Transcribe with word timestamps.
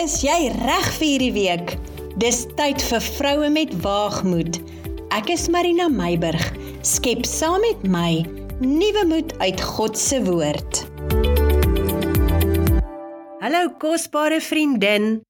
Is 0.00 0.22
jy 0.24 0.46
reg 0.62 0.86
vir 0.96 1.04
hierdie 1.04 1.32
week? 1.34 1.72
Dis 2.22 2.46
tyd 2.56 2.80
vir 2.88 3.02
vroue 3.04 3.50
met 3.52 3.74
waagmoed. 3.84 4.56
Ek 5.12 5.28
is 5.34 5.42
Marina 5.52 5.90
Meiburg. 5.92 6.40
Skep 6.88 7.26
saam 7.28 7.60
met 7.60 7.82
my 7.84 8.22
nuwe 8.62 9.02
moed 9.10 9.34
uit 9.44 9.60
God 9.60 10.00
se 10.00 10.22
woord. 10.24 10.80
Hallo 13.44 13.66
kosbare 13.82 14.40
vriendin. 14.40 15.20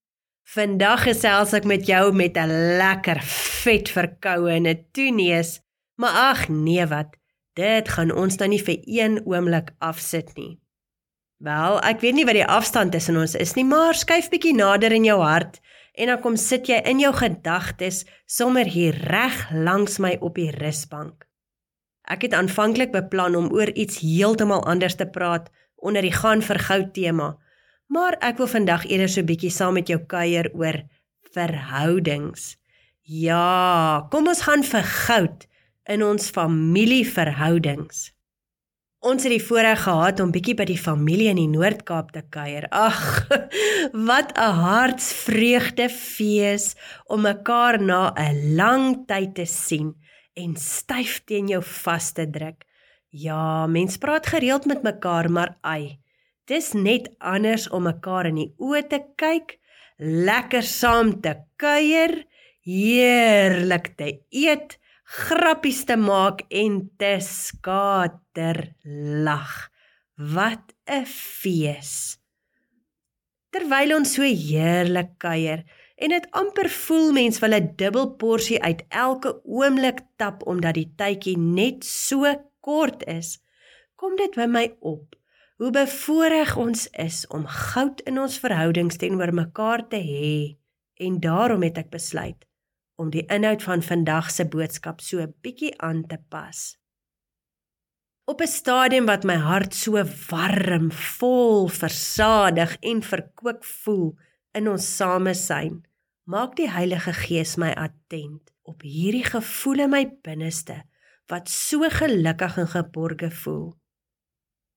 Vandag 0.54 1.02
gesels 1.09 1.57
ek 1.59 1.66
met 1.66 1.91
jou 1.91 2.12
met 2.14 2.39
'n 2.39 2.79
lekker 2.79 3.18
vet 3.66 3.91
verkoue 3.91 4.55
en 4.55 4.71
'n 4.71 4.87
toeneus. 4.95 5.59
Maar 5.98 6.14
ag 6.30 6.48
nee 6.48 6.87
wat. 6.87 7.18
Dit 7.59 7.89
gaan 7.89 8.14
ons 8.14 8.37
dan 8.37 8.50
nie 8.50 8.62
vir 8.62 8.79
een 8.87 9.18
oomblik 9.27 9.75
afsit 9.80 10.30
nie. 10.39 10.61
Wel, 11.41 11.79
ek 11.88 12.02
weet 12.04 12.18
nie 12.18 12.27
wat 12.29 12.36
die 12.36 12.45
afstand 12.45 12.93
tussen 12.93 13.16
ons 13.16 13.33
is 13.33 13.55
nie, 13.56 13.64
maar 13.64 13.96
skuif 13.96 14.27
bietjie 14.28 14.52
nader 14.52 14.92
in 14.92 15.06
jou 15.09 15.16
hart 15.24 15.56
en 15.97 16.10
dan 16.12 16.20
kom 16.20 16.37
sit 16.37 16.69
jy 16.69 16.77
in 16.84 17.01
jou 17.01 17.14
gedagtes 17.16 18.02
sommer 18.28 18.69
hier 18.69 18.97
reg 19.09 19.38
langs 19.52 19.97
my 20.05 20.19
op 20.20 20.37
die 20.37 20.50
rusbank. 20.52 21.24
Ek 22.05 22.27
het 22.27 22.37
aanvanklik 22.37 22.92
beplan 22.92 23.38
om 23.41 23.48
oor 23.56 23.73
iets 23.73 24.02
heeltemal 24.05 24.66
anders 24.69 24.98
te 25.00 25.09
praat 25.09 25.48
onder 25.80 26.05
die 26.05 26.12
gaan 26.12 26.45
vir 26.45 26.61
goud 26.61 26.92
tema, 26.92 27.33
maar 27.88 28.19
ek 28.20 28.36
wil 28.42 28.52
vandag 28.52 28.84
eerder 28.91 29.09
so 29.09 29.25
bietjie 29.25 29.52
saam 29.55 29.80
met 29.80 29.88
jou 29.88 30.00
kuier 30.12 30.52
oor 30.52 30.83
verhoudings. 31.33 32.59
Ja, 33.00 34.05
kom 34.12 34.28
ons 34.28 34.45
gaan 34.45 34.66
vir 34.66 34.84
goud 34.84 35.48
in 35.88 36.05
ons 36.05 36.28
familieverhoudings. 36.36 38.11
Ons 39.00 39.24
het 39.24 39.32
die 39.32 39.40
voorreg 39.40 39.78
gehad 39.80 40.18
om 40.20 40.28
bietjie 40.28 40.52
by 40.59 40.66
die 40.68 40.77
familie 40.77 41.30
in 41.32 41.38
die 41.41 41.48
Noord-Kaap 41.48 42.10
te 42.12 42.20
kuier. 42.34 42.66
Ag, 42.68 42.98
wat 44.10 44.34
'n 44.36 44.58
hartsvreugde 44.60 45.86
fees 45.88 46.75
om 47.08 47.25
mekaar 47.25 47.80
na 47.80 48.12
'n 48.12 48.56
lang 48.60 49.06
tyd 49.08 49.33
te 49.34 49.47
sien 49.47 49.94
en 50.36 50.52
styf 50.56 51.25
teen 51.25 51.48
jou 51.48 51.62
vas 51.62 52.12
te 52.12 52.28
druk. 52.28 52.69
Ja, 53.08 53.66
mens 53.66 53.97
praat 53.97 54.27
gereeld 54.27 54.66
met 54.66 54.83
mekaar, 54.83 55.30
maar 55.30 55.56
ai, 55.62 55.98
dis 56.44 56.72
net 56.72 57.08
anders 57.19 57.70
om 57.70 57.88
mekaar 57.88 58.27
in 58.27 58.36
die 58.36 58.53
oë 58.60 58.84
te 58.88 59.00
kyk, 59.16 59.56
lekker 59.97 60.62
saam 60.62 61.20
te 61.20 61.41
kuier, 61.56 62.27
heerlik 62.60 63.97
te 63.97 64.20
eet 64.28 64.80
grappies 65.11 65.83
te 65.89 65.97
maak 65.98 66.44
en 66.55 66.84
te 67.00 67.16
skater 67.25 68.61
lag. 69.27 69.70
Wat 70.14 70.75
'n 70.86 71.05
fees. 71.06 72.19
Terwyl 73.50 73.97
ons 73.97 74.14
so 74.14 74.22
heerlik 74.22 75.19
kuier 75.19 75.64
en 75.97 76.08
dit 76.08 76.27
amper 76.31 76.69
voel 76.70 77.12
mens 77.12 77.38
wil 77.38 77.55
'n 77.55 77.72
dubbel 77.77 78.14
porsie 78.14 78.62
uit 78.62 78.84
elke 78.88 79.41
oomblik 79.44 80.00
tap 80.16 80.47
omdat 80.47 80.75
die 80.75 80.92
tydjie 80.97 81.38
net 81.38 81.84
so 81.84 82.25
kort 82.61 83.03
is, 83.06 83.38
kom 83.97 84.16
dit 84.16 84.34
by 84.36 84.47
my 84.47 84.77
op 84.81 85.16
hoe 85.56 85.70
bevoorreg 85.70 86.56
ons 86.56 86.86
is 86.86 87.27
om 87.27 87.47
goud 87.47 88.00
in 88.00 88.19
ons 88.19 88.38
verhoudings 88.38 88.97
teenoor 88.97 89.34
mekaar 89.34 89.88
te 89.88 89.97
hê 89.97 90.56
en 90.94 91.20
daarom 91.20 91.62
het 91.62 91.78
ek 91.78 91.91
besluit 91.91 92.50
om 93.01 93.11
die 93.11 93.25
inhoud 93.33 93.65
van 93.65 93.83
vandag 93.83 94.29
se 94.31 94.45
boodskap 94.45 95.01
so 95.01 95.20
'n 95.25 95.34
bietjie 95.43 95.73
aan 95.81 96.06
te 96.06 96.19
pas. 96.29 96.77
Op 98.25 98.41
'n 98.41 98.47
stadium 98.61 99.06
wat 99.06 99.25
my 99.25 99.37
hart 99.37 99.75
so 99.75 100.05
warm, 100.31 100.93
vol, 100.93 101.69
versadig 101.69 102.77
en 102.81 103.03
verkoop 103.03 103.65
voel 103.65 104.19
in 104.53 104.69
ons 104.69 104.97
samesyn, 104.97 105.84
maak 106.25 106.56
die 106.56 106.71
Heilige 106.71 107.12
Gees 107.12 107.56
my 107.56 107.73
attent 107.73 108.53
op 108.62 108.83
hierdie 108.83 109.25
gevoel 109.25 109.78
in 109.87 109.91
my 109.91 110.05
binneste 110.22 110.83
wat 111.27 111.49
so 111.49 111.89
gelukkig 111.89 112.56
en 112.59 112.69
geborge 112.69 113.31
voel. 113.31 113.75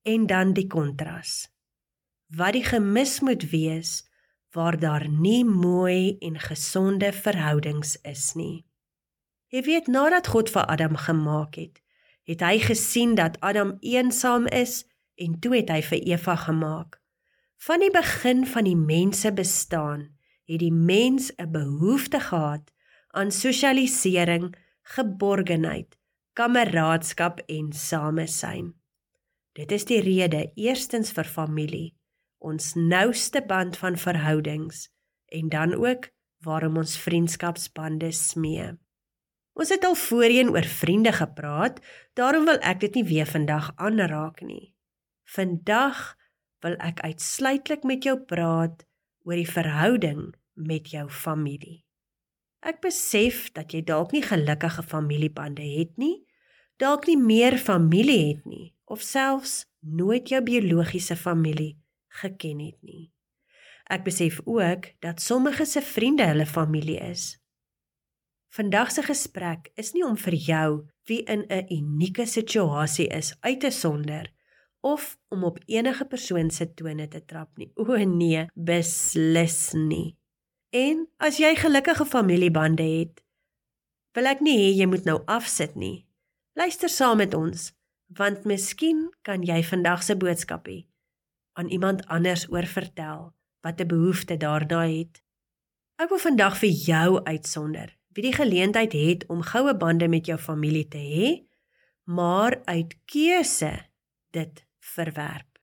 En 0.01 0.25
dan 0.27 0.53
die 0.53 0.67
kontras. 0.67 1.49
Wat 2.27 2.53
die 2.53 2.63
gemis 2.63 3.19
moet 3.19 3.49
wees 3.49 4.03
waar 4.53 4.79
daar 4.79 5.07
nie 5.09 5.45
mooi 5.45 6.17
en 6.19 6.39
gesonde 6.39 7.11
verhoudings 7.13 7.95
is 8.01 8.33
nie. 8.33 8.65
Jy 9.49 9.61
weet 9.65 9.87
nadat 9.89 10.29
God 10.29 10.51
vir 10.53 10.65
Adam 10.69 10.95
gemaak 10.97 11.57
het, 11.57 11.81
het 12.29 12.41
hy 12.45 12.59
gesien 12.61 13.15
dat 13.17 13.39
Adam 13.41 13.77
eensaam 13.81 14.45
is 14.47 14.83
en 15.17 15.39
toe 15.41 15.55
het 15.57 15.73
hy 15.73 15.81
vir 15.89 16.05
Eva 16.13 16.35
gemaak. 16.45 16.99
Van 17.65 17.81
die 17.81 17.91
begin 17.93 18.45
van 18.49 18.69
die 18.69 18.77
mense 18.77 19.33
bestaan, 19.33 20.11
het 20.45 20.59
die 20.59 20.73
mens 20.73 21.31
'n 21.37 21.51
behoefte 21.51 22.19
gehad 22.19 22.73
aan 23.09 23.31
sosialisering, 23.31 24.55
geborgenheid, 24.81 25.97
kameraadskap 26.33 27.39
en 27.45 27.73
samesyn. 27.73 28.73
Dit 29.53 29.71
is 29.71 29.85
die 29.85 30.01
rede 30.01 30.51
eerstens 30.55 31.11
vir 31.11 31.25
familie 31.25 31.93
ons 32.43 32.73
nouste 32.75 33.41
band 33.47 33.77
van 33.79 33.97
verhoudings 33.97 34.89
en 35.31 35.49
dan 35.49 35.73
ook 35.73 36.09
waarom 36.43 36.77
ons 36.77 36.97
vriendskapsbande 36.99 38.11
smee. 38.11 38.73
Ons 39.53 39.69
het 39.69 39.85
al 39.85 39.95
voorheen 39.95 40.49
oor 40.49 40.65
vriende 40.65 41.13
gepraat, 41.13 41.79
daarom 42.13 42.45
wil 42.49 42.59
ek 42.65 42.81
dit 42.83 42.99
nie 42.99 43.05
weer 43.07 43.29
vandag 43.29 43.71
aanraak 43.75 44.41
nie. 44.41 44.73
Vandag 45.23 46.15
wil 46.65 46.75
ek 46.83 46.99
uitsluitlik 47.05 47.85
met 47.87 48.03
jou 48.03 48.17
praat 48.19 48.83
oor 49.23 49.39
die 49.39 49.49
verhouding 49.49 50.33
met 50.53 50.91
jou 50.91 51.07
familie. 51.09 51.83
Ek 52.63 52.81
besef 52.83 53.49
dat 53.55 53.73
jy 53.75 53.83
dalk 53.85 54.11
nie 54.15 54.23
gelukkige 54.23 54.83
familiebande 54.83 55.63
het 55.63 55.95
nie, 56.01 56.23
dalk 56.79 57.07
nie 57.07 57.19
meer 57.19 57.57
familie 57.59 58.33
het 58.33 58.45
nie 58.49 58.73
of 58.89 59.03
selfs 59.03 59.63
nooit 59.79 60.29
jou 60.31 60.41
biologiese 60.43 61.15
familie 61.15 61.82
geken 62.21 62.59
het 62.59 62.79
nie. 62.81 63.11
Ek 63.91 64.05
besef 64.05 64.39
ook 64.45 64.91
dat 65.03 65.21
sommige 65.21 65.65
se 65.65 65.81
vriende 65.81 66.25
hulle 66.29 66.45
familie 66.45 66.99
is. 66.99 67.37
Vandag 68.53 68.91
se 68.91 69.01
gesprek 69.03 69.71
is 69.75 69.91
nie 69.93 70.05
om 70.05 70.17
vir 70.17 70.33
jou 70.33 70.69
wie 71.09 71.23
in 71.23 71.45
'n 71.49 71.65
unieke 71.73 72.25
situasie 72.25 73.07
is 73.07 73.35
uit 73.41 73.59
te 73.59 73.71
sonder 73.71 74.31
of 74.81 75.17
om 75.29 75.43
op 75.43 75.59
enige 75.65 76.05
persoon 76.05 76.51
se 76.51 76.73
tone 76.73 77.07
te 77.07 77.25
trap 77.25 77.57
nie. 77.57 77.71
O 77.75 77.95
nee, 77.95 78.45
beslis 78.53 79.71
nie. 79.73 80.17
En 80.69 81.07
as 81.17 81.37
jy 81.37 81.55
gelukkige 81.55 82.05
familiebande 82.05 82.83
het, 82.83 83.23
wil 84.13 84.25
ek 84.25 84.39
nie 84.39 84.57
hê 84.57 84.77
jy 84.77 84.85
moet 84.85 85.05
nou 85.05 85.21
afsit 85.25 85.75
nie. 85.75 86.05
Luister 86.53 86.89
saam 86.89 87.17
met 87.17 87.33
ons, 87.33 87.73
want 88.07 88.45
miskien 88.45 89.09
kan 89.21 89.43
jy 89.43 89.63
vandag 89.63 90.03
se 90.03 90.15
boodskap 90.15 90.67
hê 90.67 90.92
aan 91.53 91.67
iemand 91.67 92.05
anders 92.05 92.49
oor 92.51 92.65
vertel 92.65 93.33
wat 93.61 93.79
'n 93.79 93.87
behoefte 93.87 94.37
daarna 94.37 94.87
het. 94.87 95.23
Ek 95.95 96.09
wil 96.09 96.17
vandag 96.17 96.57
vir 96.57 96.69
jou 96.69 97.23
uitsonder 97.23 97.97
wie 98.13 98.23
die 98.23 98.35
geleentheid 98.35 98.93
het 98.93 99.25
om 99.27 99.41
goue 99.41 99.73
bande 99.77 100.07
met 100.07 100.25
jou 100.25 100.37
familie 100.37 100.87
te 100.87 100.97
hê, 100.97 101.29
maar 102.03 102.61
uit 102.65 102.95
keuse 103.05 103.71
dit 104.31 104.65
verwerp. 104.79 105.59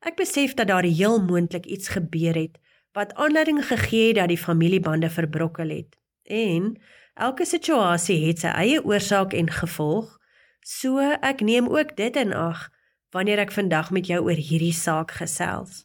Ek 0.00 0.16
besef 0.16 0.54
dat 0.54 0.68
daar 0.68 0.84
heel 0.84 1.20
moontlik 1.22 1.66
iets 1.66 1.88
gebeur 1.88 2.34
het 2.34 2.58
wat 2.92 3.14
aanleiding 3.14 3.62
gegee 3.66 4.06
het 4.06 4.16
dat 4.16 4.28
die 4.28 4.38
familiebande 4.38 5.10
verbrokkel 5.10 5.68
het. 5.68 5.96
En 6.22 6.80
elke 7.14 7.44
situasie 7.44 8.26
het 8.26 8.42
sy 8.42 8.48
eie 8.48 8.84
oorsaak 8.84 9.32
en 9.32 9.50
gevolg, 9.50 10.18
so 10.60 10.98
ek 11.20 11.40
neem 11.40 11.68
ook 11.68 11.96
dit 11.96 12.16
in 12.16 12.32
ag 12.34 12.68
wanneer 13.14 13.42
ek 13.42 13.52
vandag 13.52 13.90
met 13.90 14.06
jou 14.10 14.20
oor 14.26 14.38
hierdie 14.38 14.74
saak 14.76 15.16
gesels. 15.18 15.84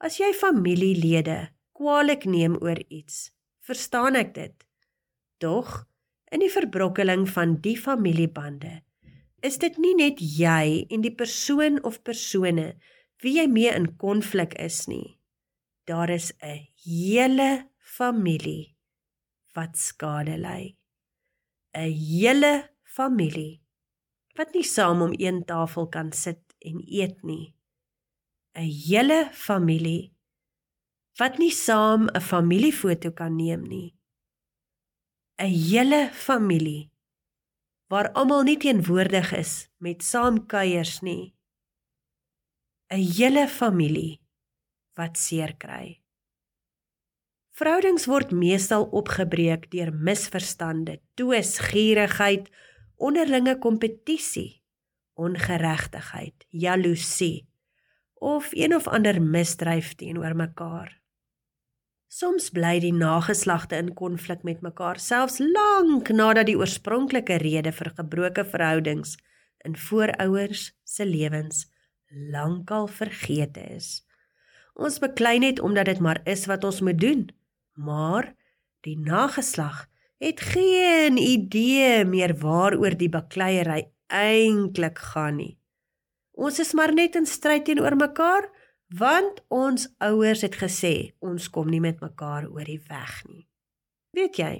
As 0.00 0.18
jy 0.18 0.32
familielede 0.34 1.50
kwaadlik 1.76 2.26
neem 2.28 2.56
oor 2.60 2.80
iets, 2.88 3.30
verstaan 3.64 4.18
ek 4.18 4.34
dit. 4.34 4.54
Tog 5.40 5.84
in 6.30 6.42
die 6.44 6.52
verbrokkeling 6.52 7.26
van 7.28 7.58
die 7.64 7.76
familiebande 7.78 8.80
is 9.46 9.56
dit 9.60 9.78
nie 9.80 9.94
net 9.96 10.20
jy 10.20 10.84
en 10.92 11.04
die 11.04 11.14
persoon 11.16 11.78
of 11.88 12.02
persone 12.04 12.74
wie 13.24 13.36
jy 13.38 13.46
mee 13.48 13.72
in 13.72 13.88
konflik 14.00 14.52
is 14.60 14.86
nie. 14.88 15.16
Daar 15.88 16.10
is 16.10 16.32
'n 16.42 16.68
hele 16.84 17.68
familie 17.78 18.76
wat 19.54 19.76
skade 19.76 20.36
ly. 20.36 20.76
'n 21.74 21.92
Hele 21.92 22.70
familie 22.84 23.60
wat 24.40 24.54
nie 24.56 24.64
saam 24.64 25.02
om 25.04 25.12
een 25.12 25.42
tafel 25.44 25.88
kan 25.92 26.12
sit 26.16 26.40
en 26.64 26.80
eet 26.86 27.18
nie. 27.22 27.52
'n 28.56 28.70
Hele 28.86 29.28
familie 29.32 30.12
wat 31.20 31.38
nie 31.38 31.52
saam 31.52 32.08
'n 32.08 32.20
familiefoto 32.32 33.10
kan 33.20 33.36
neem 33.36 33.62
nie. 33.68 33.94
'n 35.38 35.52
Hele 35.68 36.08
familie 36.12 36.90
waar 37.90 38.12
almal 38.12 38.42
nie 38.42 38.56
teenwoordig 38.56 39.32
is 39.32 39.68
met 39.76 40.02
saamkuiers 40.02 41.00
nie. 41.00 41.34
'n 42.88 43.04
Hele 43.16 43.48
familie 43.48 44.20
wat 44.96 45.18
seer 45.18 45.56
kry. 45.56 46.00
Verhoudings 47.58 48.06
word 48.06 48.30
meestal 48.32 48.84
opgebreek 48.84 49.70
deur 49.70 49.92
misverstande, 49.92 51.00
twis, 51.14 51.58
gierigheid, 51.58 52.48
onderlinge 53.00 53.56
kompetisie, 53.58 54.60
ongeregtigheid, 55.16 56.46
jaloesie 56.48 57.48
of 58.20 58.50
een 58.52 58.74
of 58.76 58.88
ander 58.88 59.22
misdryf 59.22 59.94
teenoor 59.96 60.36
mekaar. 60.36 61.00
Soms 62.10 62.50
bly 62.50 62.80
die 62.82 62.92
nageslagte 62.92 63.78
in 63.78 63.92
konflik 63.94 64.42
met 64.42 64.60
mekaar 64.66 64.98
selfs 65.00 65.38
lank 65.40 66.10
nadat 66.12 66.48
die 66.50 66.56
oorspronklike 66.58 67.38
rede 67.40 67.72
vir 67.72 67.92
gebroke 67.96 68.44
verhoudings 68.44 69.14
in 69.64 69.76
voorouers 69.78 70.70
se 70.84 71.06
lewens 71.06 71.68
lankal 72.10 72.88
vergeete 72.90 73.62
is. 73.76 74.02
Ons 74.74 74.98
beklei 74.98 75.38
net 75.38 75.60
omdat 75.60 75.86
dit 75.92 76.00
maar 76.02 76.20
is 76.24 76.46
wat 76.50 76.64
ons 76.64 76.80
moet 76.80 76.98
doen. 77.00 77.28
Maar 77.78 78.32
die 78.84 78.98
nageslag 78.98 79.86
het 80.20 80.40
geen 80.40 81.16
idee 81.16 82.04
meer 82.04 82.34
waaroor 82.38 82.96
die 83.00 83.08
bakleierery 83.08 83.86
eintlik 84.12 84.98
gaan 85.12 85.38
nie. 85.40 85.54
Ons 86.36 86.60
is 86.60 86.72
maar 86.76 86.92
net 86.92 87.16
in 87.16 87.26
stryd 87.26 87.64
teenoor 87.68 87.96
mekaar 87.96 88.50
want 89.00 89.38
ons 89.48 89.86
ouers 90.02 90.42
het 90.42 90.56
gesê 90.58 91.12
ons 91.22 91.46
kom 91.54 91.70
nie 91.70 91.80
met 91.80 92.00
mekaar 92.02 92.48
oor 92.50 92.66
die 92.66 92.82
weg 92.88 93.20
nie. 93.28 93.46
Weet 94.16 94.40
jy, 94.42 94.54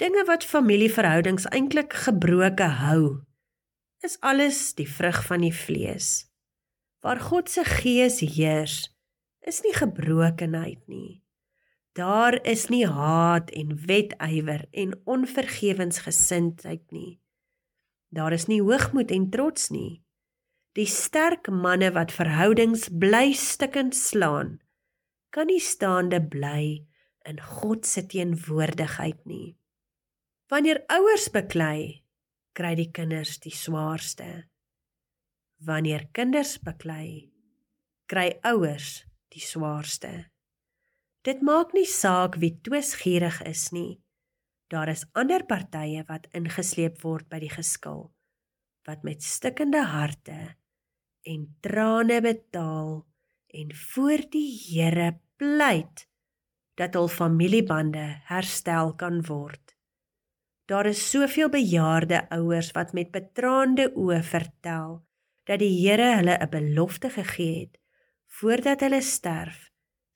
dinge 0.00 0.24
wat 0.26 0.46
familieverhoudings 0.48 1.46
eintlik 1.52 1.92
gebroke 2.06 2.70
hou, 2.80 3.20
is 4.00 4.16
alles 4.24 4.72
die 4.78 4.88
vrug 4.88 5.20
van 5.28 5.44
die 5.44 5.52
vlees. 5.54 6.30
Waar 7.04 7.20
God 7.20 7.52
se 7.52 7.64
gees 7.68 8.20
heers, 8.24 8.88
is 9.44 9.60
nie 9.64 9.74
gebrokenheid 9.76 10.80
nie. 10.88 11.20
Daar 11.92 12.38
is 12.46 12.68
nie 12.70 12.86
haat 12.86 13.50
en 13.50 13.74
wetywer 13.86 14.66
en 14.70 14.94
onvergewensgesindheid 15.04 16.90
nie. 16.90 17.18
Daar 18.14 18.32
is 18.32 18.46
nie 18.46 18.60
hoogmoed 18.62 19.10
en 19.10 19.30
trots 19.30 19.70
nie. 19.74 20.02
Die 20.78 20.86
sterk 20.86 21.50
manne 21.50 21.90
wat 21.94 22.14
verhoudings 22.14 22.86
bly 22.94 23.32
stikkend 23.34 23.96
slaan 23.98 24.60
kan 25.34 25.46
nie 25.50 25.62
staande 25.62 26.18
bly 26.22 26.86
in 27.26 27.38
God 27.42 27.86
se 27.86 28.02
teenwoordigheid 28.06 29.26
nie. 29.26 29.56
Wanneer 30.50 30.82
ouers 30.90 31.28
beklei 31.30 32.02
kry 32.54 32.74
die 32.78 32.90
kinders 32.94 33.38
die 33.42 33.54
swaarste. 33.54 34.46
Wanneer 35.66 36.08
kinders 36.14 36.56
beklei 36.62 37.30
kry 38.10 38.32
ouers 38.46 39.04
die 39.30 39.42
swaarste 39.42 40.30
dit 41.28 41.42
maak 41.42 41.74
nie 41.76 41.86
saak 41.86 42.38
wie 42.42 42.54
twisgierig 42.68 43.42
is 43.42 43.70
nie 43.72 44.00
daar 44.72 44.88
is 44.88 45.06
ander 45.12 45.44
partye 45.44 46.04
wat 46.08 46.30
ingesleep 46.32 47.02
word 47.02 47.28
by 47.28 47.42
die 47.42 47.52
geskil 47.52 48.08
wat 48.88 49.04
met 49.04 49.22
stikkende 49.22 49.84
harte 49.84 50.38
en 51.26 51.46
trane 51.60 52.20
betaal 52.24 53.02
en 53.52 53.74
voor 53.74 54.22
die 54.30 54.48
Here 54.70 55.18
pleit 55.36 56.06
dat 56.80 56.94
hul 56.96 57.08
familiebande 57.12 58.04
herstel 58.30 58.94
kan 58.96 59.20
word. 59.26 59.76
Daar 60.70 60.86
is 60.86 61.02
soveel 61.10 61.50
bejaarde 61.50 62.22
ouers 62.30 62.70
wat 62.76 62.92
met 62.96 63.10
betraande 63.12 63.90
oë 63.96 64.22
vertel 64.22 65.00
dat 65.48 65.58
die 65.58 65.72
Here 65.82 66.16
hulle 66.20 66.38
'n 66.38 66.50
belofte 66.50 67.10
gegee 67.10 67.60
het 67.60 67.80
voordat 68.38 68.80
hulle 68.80 69.02
sterf 69.02 69.69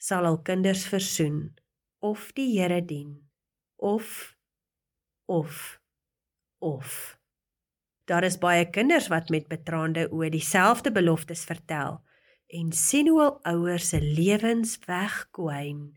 sal 0.04 0.26
hul 0.28 0.40
kinders 0.44 0.84
versoen 0.92 1.54
of 2.04 2.30
die 2.36 2.50
Here 2.52 2.80
dien 2.84 3.16
of 3.80 4.34
of 5.26 5.78
of 6.60 7.16
Daar 8.04 8.26
is 8.28 8.36
baie 8.36 8.66
kinders 8.68 9.08
wat 9.08 9.30
met 9.32 9.46
betraande 9.48 10.10
oë 10.12 10.28
dieselfde 10.34 10.92
beloftes 10.92 11.46
vertel 11.48 12.02
en 12.52 12.72
sien 12.76 13.08
hoe 13.08 13.22
hul 13.22 13.38
ouers 13.48 13.88
se 13.94 14.00
lewens 14.02 14.76
wegkwyn, 14.84 15.94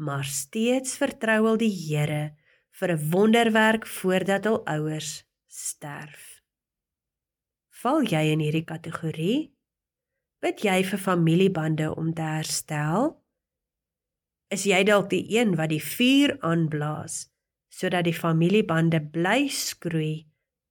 maar 0.00 0.24
steeds 0.24 0.96
vertrou 0.96 1.42
hulle 1.42 1.60
die 1.60 1.74
Here 1.76 2.32
vir 2.80 2.92
'n 2.94 3.10
wonderwerk 3.12 3.84
voordat 3.86 4.48
hul 4.48 4.62
ouers 4.64 5.26
sterf. 5.46 6.40
Val 7.82 8.02
jy 8.02 8.32
in 8.32 8.40
hierdie 8.40 8.64
kategorie? 8.64 9.52
Bid 10.40 10.64
jy 10.64 10.82
vir 10.84 10.98
familiebande 10.98 11.92
om 11.96 12.14
te 12.14 12.22
herstel? 12.22 13.25
Is 14.50 14.64
jy 14.64 14.84
dalk 14.84 15.10
die 15.10 15.24
een 15.38 15.56
wat 15.56 15.68
die 15.68 15.82
vuur 15.82 16.38
aanblaas 16.40 17.26
sodat 17.68 18.04
die 18.04 18.14
familiebande 18.14 19.00
bly 19.12 19.48
skroei? 19.48 20.26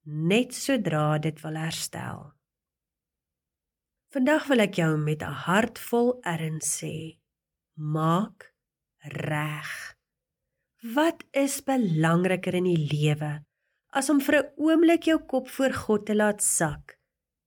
net 0.06 0.54
sodra 0.54 1.18
dit 1.18 1.38
wil 1.42 1.58
herstel. 1.58 2.20
Vandag 4.14 4.46
wil 4.48 4.62
ek 4.62 4.78
jou 4.78 4.96
met 4.96 5.22
'n 5.22 5.38
hart 5.46 5.78
vol 5.78 6.20
erns 6.22 6.68
sê: 6.78 7.18
Maak 7.74 8.54
reg. 9.02 9.96
Wat 10.94 11.24
is 11.32 11.60
belangriker 11.60 12.54
in 12.54 12.64
die 12.64 12.86
lewe 12.92 13.42
as 13.90 14.10
om 14.10 14.20
vir 14.20 14.36
'n 14.38 14.52
oomblik 14.56 15.04
jou 15.04 15.18
kop 15.18 15.48
voor 15.48 15.72
God 15.72 16.06
te 16.06 16.14
laat 16.14 16.42
sak 16.42 16.98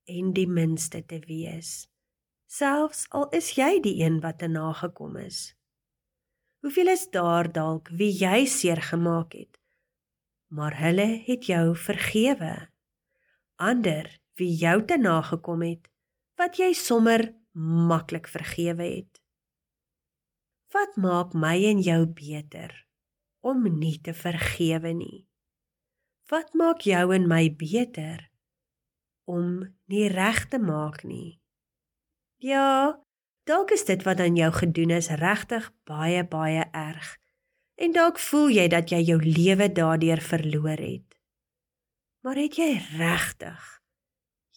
en 0.05 0.33
die 0.33 0.47
minste 0.47 1.05
te 1.05 1.19
wees? 1.19 1.87
Selfs 2.47 3.07
al 3.09 3.29
is 3.29 3.55
jy 3.55 3.79
die 3.79 4.03
een 4.03 4.19
wat 4.19 4.39
te 4.39 4.47
nagekom 4.47 5.15
is. 5.17 5.55
Hoeveel 6.59 6.87
is 6.87 7.07
daar 7.09 7.51
dalk 7.51 7.89
wie 7.89 8.11
jy 8.11 8.45
seer 8.45 8.81
gemaak 8.81 9.33
het? 9.33 9.59
maar 10.49 10.77
hulle 10.77 11.21
het 11.25 11.45
jou 11.45 11.75
vergewe. 11.77 12.69
Ander 13.55 14.19
wie 14.33 14.55
jou 14.55 14.85
te 14.85 14.97
nagekom 14.97 15.61
het, 15.61 15.89
wat 16.39 16.57
jy 16.57 16.71
sommer 16.73 17.27
maklik 17.53 18.27
vergewe 18.31 18.85
het. 18.85 19.21
Wat 20.73 20.97
maak 20.97 21.33
my 21.33 21.57
en 21.69 21.81
jou 21.85 22.05
beter 22.05 22.73
om 23.45 23.65
nie 23.79 23.97
te 24.01 24.13
vergewe 24.13 24.93
nie? 24.93 25.25
Wat 26.29 26.53
maak 26.53 26.85
jou 26.85 27.09
en 27.13 27.27
my 27.29 27.49
beter 27.57 28.29
om 29.29 29.65
nie 29.89 30.07
reg 30.09 30.45
te 30.49 30.59
maak 30.61 31.03
nie? 31.03 31.41
Ja, 32.37 32.97
dalk 33.49 33.71
is 33.73 33.85
dit 33.85 34.03
wat 34.05 34.19
aan 34.21 34.37
jou 34.37 34.51
gedoen 34.53 34.91
is 34.93 35.09
regtig 35.21 35.71
baie 35.89 36.21
baie 36.27 36.65
erg 36.71 37.17
en 37.81 37.93
dalk 37.95 38.19
voel 38.21 38.49
jy 38.53 38.67
dat 38.69 38.91
jy 38.93 38.99
jou 39.07 39.17
lewe 39.23 39.69
daardeur 39.71 40.21
verloor 40.21 40.81
het. 40.83 41.15
Maar 42.21 42.35
het 42.43 42.57
jy 42.59 42.73
regtig 42.99 43.61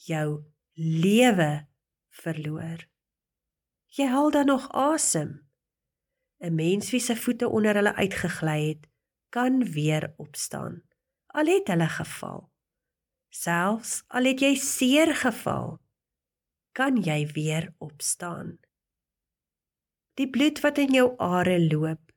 jou 0.09 0.43
lewe 0.75 1.69
verloor? 2.23 2.83
Jy 3.95 4.09
haal 4.11 4.31
dan 4.35 4.51
nog 4.51 4.67
asem. 4.73 5.47
'n 6.43 6.55
Mens 6.55 6.91
wie 6.91 7.01
se 7.01 7.17
voete 7.17 7.49
onder 7.49 7.75
hulle 7.75 7.95
uitgegly 7.95 8.69
het, 8.69 8.89
kan 9.29 9.63
weer 9.73 10.15
opstaan. 10.17 10.83
Al 11.27 11.47
het 11.47 11.69
hulle 11.69 11.89
geval. 11.89 12.51
Selfs 13.29 14.03
al 14.09 14.25
het 14.25 14.41
jy 14.41 14.55
seer 14.55 15.15
geval, 15.15 15.79
kan 16.73 16.99
jy 17.03 17.27
weer 17.27 17.75
opstaan. 17.79 18.59
Die 20.21 20.29
bloed 20.29 20.61
wat 20.61 20.79
in 20.79 20.93
jou 20.93 21.07
are 21.23 21.57
loop, 21.61 22.13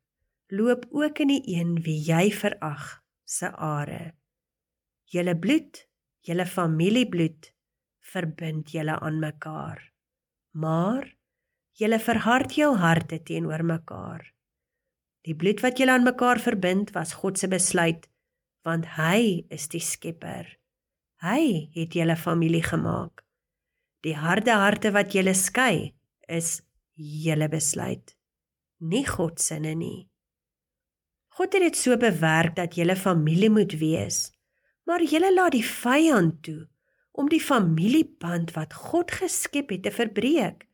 loop 0.52 0.86
ook 0.92 1.20
in 1.24 1.32
die 1.32 1.44
een 1.56 1.78
wie 1.86 1.98
jy 2.04 2.28
verag 2.36 3.00
se 3.24 3.52
are. 3.52 4.14
Julle 5.12 5.36
bloed, 5.40 5.86
julle 6.25 6.46
familiebloed 6.46 7.52
verbind 8.06 8.72
julle 8.75 9.00
aan 9.00 9.20
mekaar. 9.20 9.80
Maar 10.52 11.08
julle 11.80 12.00
verhard 12.00 12.56
jou 12.56 12.75
harte 12.80 13.22
teenoor 13.24 13.64
mekaar. 13.64 14.24
Die 15.25 15.36
bloed 15.36 15.64
wat 15.64 15.80
julle 15.80 15.96
aan 15.96 16.06
mekaar 16.06 16.40
verbind 16.40 16.92
was 16.96 17.16
God 17.22 17.40
se 17.40 17.50
besluit 17.52 18.10
want 18.66 18.88
hy 18.98 19.46
is 19.54 19.68
die 19.70 19.84
skepper. 19.84 20.48
Hy 21.22 21.70
het 21.75 21.94
julle 21.94 22.16
familie 22.18 22.64
gemaak. 22.66 23.22
Die 24.02 24.16
harde 24.18 24.56
harte 24.58 24.90
wat 24.94 25.14
julle 25.14 25.36
skei 25.38 25.94
is 26.25 26.64
julle 26.96 27.50
besluit. 27.52 28.16
Nie 28.80 29.06
God 29.08 29.40
se 29.40 29.56
sinne 29.56 29.75
nie. 29.75 30.08
God 31.36 31.54
het 31.54 31.66
dit 31.68 31.78
so 31.78 31.98
bewerk 32.00 32.56
dat 32.56 32.75
julle 32.75 32.96
familie 32.96 33.50
moet 33.50 33.75
wees. 33.80 34.32
Maar 34.86 35.04
julle 35.04 35.34
laat 35.34 35.56
die 35.56 35.66
vyand 35.66 36.44
toe 36.44 36.68
om 37.16 37.30
die 37.32 37.42
familieband 37.42 38.54
wat 38.56 38.75
God 38.75 39.12
geskep 39.12 39.72
het 39.72 39.84
te 39.88 39.92
verbreek. 39.92 40.68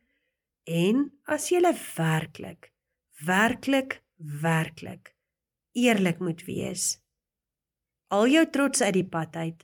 En 0.66 1.08
as 1.24 1.48
julle 1.50 1.72
werklik, 1.96 2.70
werklik, 3.26 4.02
werklik 4.16 5.14
eerlik 5.72 6.18
moet 6.20 6.44
wees, 6.44 6.98
al 8.12 8.28
jou 8.28 8.44
trots 8.52 8.82
uit 8.84 8.94
die 8.98 9.08
pad 9.08 9.36
uit, 9.36 9.62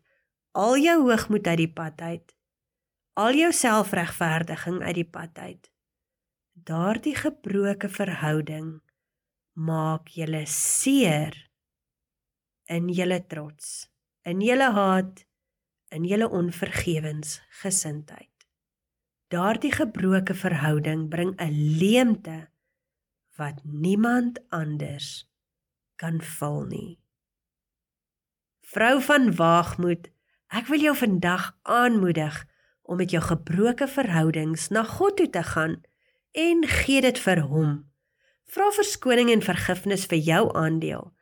al 0.56 0.78
jou 0.80 0.96
hoogmoed 1.04 1.46
uit 1.46 1.60
die 1.60 1.72
pad 1.72 2.00
uit, 2.00 2.34
al 3.18 3.36
jou 3.36 3.50
selfregverdiging 3.52 4.80
uit 4.82 4.96
die 5.02 5.10
pad 5.10 5.38
uit. 5.38 5.68
Daardie 6.64 7.14
gebroke 7.14 7.88
verhouding 7.92 8.80
maak 9.54 10.08
julle 10.16 10.46
seer 10.46 11.50
in 12.66 12.88
julle 12.90 13.26
trots, 13.30 13.86
in 14.26 14.40
julle 14.42 14.72
haat, 14.74 15.26
in 15.94 16.04
julle 16.08 16.28
onvergewensgesindheid. 16.34 18.46
Daardie 19.30 19.72
gebroke 19.72 20.34
verhouding 20.34 21.08
bring 21.12 21.34
'n 21.36 21.78
leemte 21.78 22.48
wat 23.36 23.60
niemand 23.64 24.40
anders 24.50 25.30
kan 25.96 26.20
vul 26.20 26.66
nie. 26.66 26.98
Vrou 28.60 29.00
van 29.00 29.34
waagmoed, 29.34 30.08
ek 30.48 30.66
wil 30.66 30.80
jou 30.80 30.96
vandag 30.96 31.58
aanmoedig 31.62 32.46
om 32.82 32.96
met 32.96 33.10
jou 33.10 33.22
gebroke 33.22 33.88
verhoudings 33.88 34.68
na 34.68 34.82
God 34.82 35.16
toe 35.16 35.30
te 35.30 35.42
gaan 35.42 35.82
en 36.32 36.66
gee 36.66 37.00
dit 37.00 37.18
vir 37.18 37.42
hom. 37.48 37.72
Vra 38.48 38.70
verskoning 38.72 39.30
en 39.32 39.44
vergifnis 39.44 40.06
vir 40.08 40.18
jou 40.18 40.44
aandeel 40.56 41.12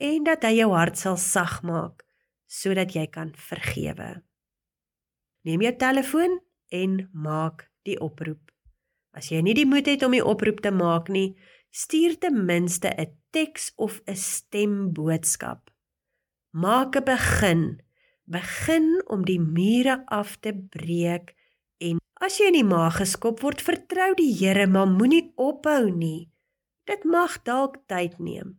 en 0.00 0.24
dat 0.24 0.44
hy 0.44 0.58
jou 0.60 0.70
hart 0.74 0.98
sal 1.00 1.16
sag 1.16 1.62
maak 1.66 2.04
sodat 2.46 2.94
jy 2.94 3.06
kan 3.10 3.32
vergewe. 3.34 4.22
Neem 5.46 5.62
jou 5.66 5.72
telefoon 5.78 6.38
en 6.74 6.98
maak 7.12 7.66
die 7.86 7.98
oproep. 8.02 8.52
As 9.16 9.30
jy 9.32 9.40
nie 9.42 9.54
die 9.56 9.66
moed 9.66 9.88
het 9.88 10.04
om 10.06 10.14
die 10.14 10.24
oproep 10.24 10.60
te 10.62 10.70
maak 10.74 11.08
nie, 11.10 11.34
stuur 11.70 12.18
ten 12.20 12.44
minste 12.46 12.88
'n 12.88 13.10
teks 13.32 13.72
of 13.76 14.00
'n 14.06 14.16
stemboodskap. 14.16 15.70
Maak 16.52 16.96
'n 16.96 17.04
begin. 17.04 17.82
Begin 18.24 19.02
om 19.06 19.24
die 19.24 19.40
mure 19.40 20.06
af 20.06 20.36
te 20.40 20.52
breek 20.52 21.34
as 22.20 22.38
jy 22.40 22.50
in 22.50 22.58
die 22.60 22.66
maag 22.66 23.00
geskop 23.00 23.42
word, 23.44 23.60
vertrou 23.64 24.14
die 24.18 24.32
Here, 24.32 24.66
maar 24.66 24.88
moenie 24.88 25.32
ophou 25.36 25.90
nie. 25.90 26.30
Dit 26.86 27.04
mag 27.04 27.38
dalk 27.44 27.82
tyd 27.90 28.18
neem. 28.18 28.56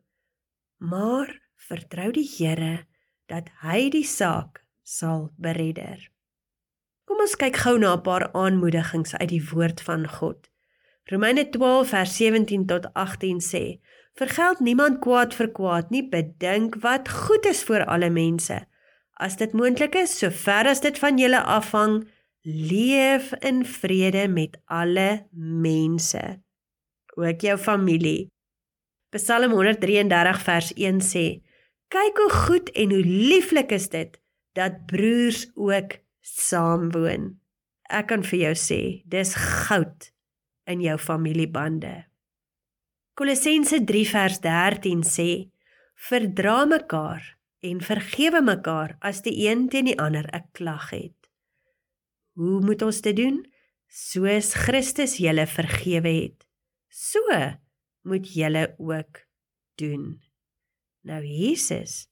Maar 0.78 1.32
vertrou 1.70 2.12
die 2.16 2.28
Here 2.28 2.86
dat 3.28 3.50
hy 3.64 3.90
die 3.92 4.06
saak 4.08 4.62
sal 4.84 5.32
beredder. 5.42 6.00
Kom 7.08 7.24
ons 7.24 7.38
kyk 7.40 7.56
gou 7.64 7.78
na 7.80 7.96
'n 7.96 8.04
paar 8.04 8.30
aanmoedigings 8.34 9.16
uit 9.16 9.30
die 9.30 9.44
woord 9.52 9.82
van 9.82 10.08
God. 10.08 10.50
Romeine 11.12 11.50
12 11.50 11.90
vers 11.90 12.16
17 12.18 12.66
tot 12.68 12.94
18 12.94 13.40
sê: 13.40 13.80
Vergeld 14.18 14.60
niemand 14.60 15.00
kwaad 15.00 15.34
vir 15.34 15.48
kwaad 15.48 15.90
nie, 15.90 16.04
bedink 16.04 16.76
wat 16.84 17.10
goed 17.10 17.46
is 17.46 17.64
vir 17.64 17.86
alle 17.86 18.10
mense. 18.10 18.66
As 19.14 19.38
dit 19.38 19.54
moontlik 19.54 19.96
is, 19.96 20.18
sover 20.20 20.68
as 20.68 20.82
dit 20.82 21.00
van 21.00 21.18
julle 21.18 21.42
afhang, 21.44 22.08
leef 22.48 23.34
in 23.44 23.66
vrede 23.66 24.28
met 24.28 24.62
alle 24.66 25.28
mense, 25.36 26.42
ook 27.16 27.42
jou 27.42 27.58
familie. 27.58 28.30
Psalm 29.12 29.52
133 29.52 30.40
vers 30.42 30.72
1 30.74 31.02
sê: 31.04 31.26
Kyk 31.92 32.22
hoe 32.24 32.32
goed 32.32 32.72
en 32.72 32.92
hoe 32.96 33.04
lieflik 33.04 33.72
is 33.76 33.90
dit 33.90 34.16
dat 34.56 34.86
broers 34.88 35.44
ook 35.56 36.00
saamwoon. 36.24 37.36
Ek 37.92 38.08
kan 38.12 38.24
vir 38.24 38.40
jou 38.40 38.56
sê, 38.56 38.82
dis 39.04 39.36
goud 39.36 40.12
in 40.68 40.82
jou 40.84 40.98
familiebande. 41.00 42.08
Kolossense 43.20 43.84
3 43.84 44.08
vers 44.08 44.40
13 44.44 45.04
sê: 45.04 45.30
Verdra 45.96 46.64
mekaar 46.66 47.36
en 47.60 47.84
vergewe 47.84 48.40
mekaar 48.40 48.96
as 49.00 49.24
die 49.28 49.36
een 49.50 49.68
teen 49.68 49.92
die 49.92 50.00
ander 50.00 50.28
'n 50.32 50.48
klag 50.52 50.92
het. 50.96 51.27
Hoe 52.38 52.60
moet 52.62 52.84
ons 52.86 53.00
dit 53.02 53.16
doen? 53.18 53.40
Soos 53.90 54.52
Christus 54.54 55.16
julle 55.18 55.48
vergewe 55.50 56.12
het, 56.14 56.44
so 56.94 57.24
moet 58.06 58.28
julle 58.30 58.76
ook 58.78 59.24
doen. 59.82 60.20
Nou 61.02 61.24
Jesus 61.26 62.04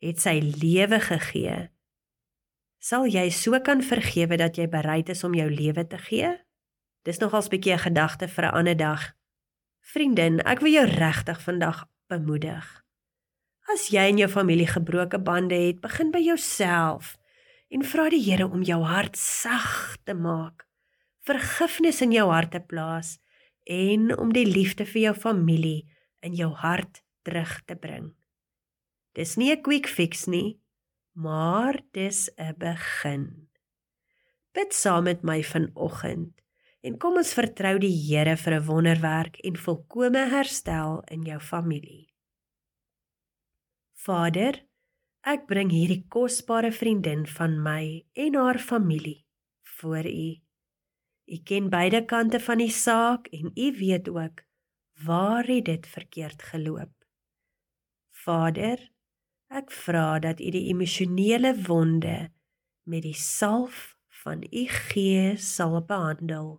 het 0.00 0.22
sy 0.24 0.38
lewe 0.40 1.02
gegee. 1.04 1.56
Sal 2.80 3.04
jy 3.12 3.26
so 3.32 3.60
kan 3.64 3.82
vergewe 3.84 4.38
dat 4.40 4.56
jy 4.56 4.70
bereid 4.72 5.12
is 5.12 5.24
om 5.24 5.36
jou 5.36 5.50
lewe 5.52 5.84
te 5.84 6.00
gee? 6.06 6.32
Dis 7.04 7.20
nogals 7.20 7.48
'n 7.48 7.52
bietjie 7.52 7.74
'n 7.76 7.84
gedagte 7.84 8.28
vir 8.28 8.44
'n 8.44 8.54
ander 8.56 8.76
dag. 8.76 9.12
Vriendin, 9.80 10.40
ek 10.40 10.60
wil 10.60 10.72
jou 10.72 10.86
regtig 10.86 11.40
vandag 11.42 11.84
bemoedig. 12.08 12.84
As 13.68 13.88
jy 13.88 14.08
en 14.08 14.16
jou 14.16 14.28
familie 14.28 14.66
gebroke 14.66 15.18
bande 15.18 15.54
het, 15.54 15.80
begin 15.80 16.10
by 16.10 16.20
jouself 16.20 17.18
en 17.74 17.82
vra 17.82 18.06
die 18.12 18.22
Here 18.22 18.46
om 18.46 18.62
jou 18.62 18.80
hart 18.86 19.18
sag 19.18 19.96
te 20.06 20.14
maak, 20.14 20.62
vergifnis 21.26 21.98
in 22.04 22.12
jou 22.14 22.28
hart 22.30 22.52
te 22.54 22.60
plaas 22.62 23.16
en 23.66 24.12
om 24.14 24.30
die 24.34 24.46
liefde 24.46 24.86
vir 24.86 25.08
jou 25.08 25.14
familie 25.24 25.80
in 26.22 26.36
jou 26.38 26.52
hart 26.54 27.02
terug 27.26 27.56
te 27.66 27.74
bring. 27.74 28.12
Dis 29.14 29.36
nie 29.36 29.50
'n 29.50 29.62
quick 29.62 29.88
fix 29.88 30.26
nie, 30.26 30.60
maar 31.14 31.80
dis 31.92 32.30
'n 32.38 32.54
begin. 32.58 33.48
Bid 34.54 34.72
saam 34.72 35.04
met 35.04 35.22
my 35.22 35.42
vanoggend 35.42 36.40
en 36.82 36.98
kom 36.98 37.16
ons 37.16 37.34
vertrou 37.34 37.78
die 37.78 37.96
Here 38.06 38.36
vir 38.36 38.54
'n 38.54 38.66
wonderwerk 38.66 39.38
en 39.44 39.56
volkomme 39.56 40.28
herstel 40.30 41.02
in 41.10 41.22
jou 41.22 41.40
familie. 41.40 42.12
Vader, 43.94 44.62
ek 45.24 45.46
bring 45.48 45.70
hierdie 45.72 46.04
kosbare 46.12 46.72
vriendin 46.72 47.24
van 47.26 47.56
my 47.64 48.04
en 48.14 48.34
haar 48.36 48.58
familie 48.58 49.24
voor 49.78 50.06
U. 50.06 50.30
U 51.24 51.36
ken 51.48 51.70
beide 51.72 52.04
kante 52.04 52.40
van 52.40 52.60
die 52.60 52.70
saak 52.70 53.30
en 53.32 53.52
U 53.56 53.70
weet 53.78 54.08
ook 54.08 54.44
waar 55.04 55.46
dit 55.46 55.86
verkeerd 55.86 56.42
geloop. 56.42 56.92
Vader, 58.10 58.78
Ek 59.54 59.70
vra 59.70 60.18
dat 60.18 60.40
U 60.42 60.50
die 60.50 60.66
emosionele 60.72 61.52
wonde 61.68 62.32
met 62.90 63.04
die 63.04 63.14
salf 63.14 63.94
van 64.24 64.42
U 64.42 64.62
Gees 64.66 65.46
sal 65.56 65.78
behandel 65.86 66.58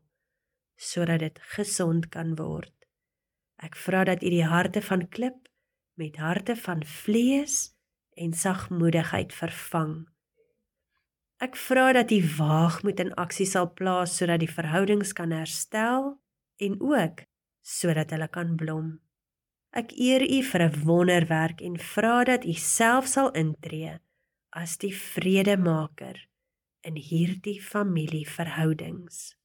sodat 0.79 1.19
dit 1.19 1.39
gesond 1.55 2.07
kan 2.13 2.35
word. 2.39 2.71
Ek 3.59 3.75
vra 3.75 4.05
dat 4.07 4.23
U 4.23 4.31
die 4.31 4.47
harte 4.47 4.79
van 4.83 5.07
klip 5.11 5.49
met 5.99 6.15
harte 6.23 6.55
van 6.55 6.83
vlees 6.87 7.74
en 8.15 8.33
sagmoedigheid 8.33 9.33
vervang. 9.33 10.05
Ek 11.43 11.57
vra 11.59 11.91
dat 11.93 12.11
U 12.15 12.19
waagmoed 12.37 12.99
in 13.03 13.13
aksie 13.19 13.47
sal 13.47 13.67
plaas 13.75 14.15
sodat 14.17 14.39
die 14.39 14.51
verhoudings 14.51 15.11
kan 15.13 15.35
herstel 15.35 16.15
en 16.63 16.77
ook 16.79 17.25
sodat 17.65 18.13
hulle 18.15 18.27
kan 18.31 18.55
blom. 18.55 18.93
Ek 19.75 19.91
eer 19.99 20.23
U 20.23 20.39
vir 20.51 20.61
'n 20.63 20.83
wonderwerk 20.87 21.61
en 21.61 21.75
vra 21.77 22.23
dat 22.23 22.45
U 22.45 22.53
self 22.53 23.07
sal 23.07 23.31
intree 23.31 23.99
as 24.55 24.77
die 24.77 24.93
vredemaker 24.95 26.15
in 26.87 26.95
hierdie 26.95 27.59
familieverhoudings. 27.61 29.35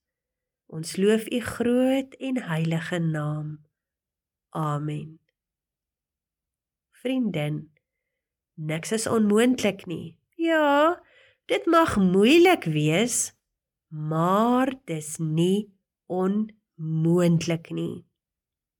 Ons 0.70 0.96
loof 0.96 1.26
U 1.26 1.40
groot 1.40 2.14
en 2.14 2.42
heilige 2.46 2.98
naam. 2.98 3.58
Amen. 4.54 5.18
Vriendin, 7.02 7.70
niks 8.60 8.92
is 8.92 9.06
onmoontlik 9.08 9.86
nie. 9.88 10.16
Ja, 10.36 11.00
dit 11.48 11.66
mag 11.66 11.96
moeilik 11.96 12.64
wees, 12.64 13.32
maar 13.88 14.72
dis 14.84 15.16
nie 15.18 15.72
onmoontlik 16.06 17.70
nie. 17.72 18.04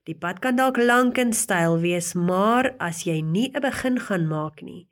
Die 0.09 0.17
pad 0.17 0.41
kan 0.45 0.57
dalk 0.57 0.79
lank 0.81 1.19
en 1.21 1.33
steil 1.37 1.79
wees, 1.81 2.15
maar 2.15 2.73
as 2.79 3.05
jy 3.05 3.21
nie 3.21 3.51
'n 3.55 3.61
begin 3.61 3.99
gaan 4.01 4.27
maak 4.29 4.63
nie, 4.63 4.89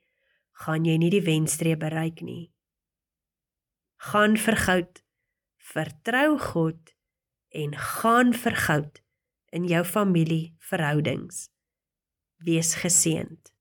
gaan 0.53 0.85
jy 0.85 0.97
nie 0.97 1.11
die 1.11 1.25
wenstreep 1.25 1.81
bereik 1.81 2.21
nie. 2.23 2.53
Gaan 3.99 4.37
vir 4.37 4.57
goud. 4.57 5.03
Vertrou 5.57 6.39
God 6.39 6.95
en 7.51 7.75
gaan 7.77 8.33
vir 8.33 8.55
goud 8.55 9.03
in 9.53 9.67
jou 9.67 9.85
familie 9.85 10.55
verhoudings. 10.59 11.51
Wees 12.37 12.75
geseënd. 12.75 13.58